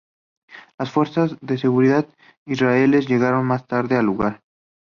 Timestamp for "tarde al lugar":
3.67-4.41